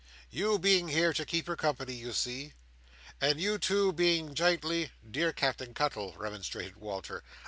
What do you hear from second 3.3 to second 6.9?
you two being jintly—" "Dear Captain Cuttle!" remonstrated